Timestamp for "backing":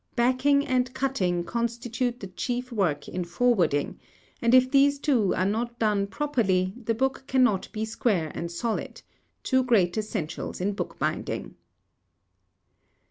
0.15-0.65